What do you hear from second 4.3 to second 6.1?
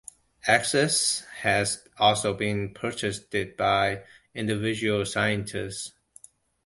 individual scientists.